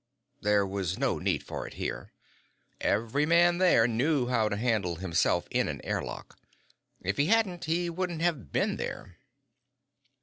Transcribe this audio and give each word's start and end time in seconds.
_There 0.41 0.65
was 0.65 0.97
no 0.97 1.19
need 1.19 1.43
for 1.43 1.67
it 1.67 1.75
here; 1.75 2.11
every 2.79 3.23
man 3.27 3.59
there 3.59 3.87
knew 3.87 4.25
how 4.29 4.49
to 4.49 4.57
handle 4.57 4.95
himself 4.95 5.47
in 5.51 5.67
an 5.67 5.79
air 5.83 6.01
lock. 6.01 6.39
If 7.01 7.17
he 7.17 7.27
hadn't, 7.27 7.65
he 7.65 7.87
wouldn't 7.87 8.23
have 8.23 8.51
been 8.51 8.77
there. 8.77 9.17